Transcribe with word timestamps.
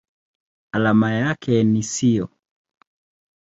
Alama 0.71 1.11
yake 1.13 1.63
ni 1.63 1.83
SiO. 1.83 2.29